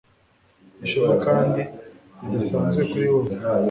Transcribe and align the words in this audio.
Ishema 0.85 1.15
kandi 1.25 1.61
ridasanzwe 2.19 2.81
kuri 2.91 3.05
bose 3.13 3.37